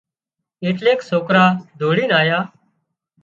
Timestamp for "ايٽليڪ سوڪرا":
0.63-1.45